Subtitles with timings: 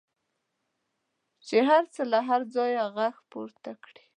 [1.47, 4.03] چې هر څه له هره ځایه غږ پورته کړي.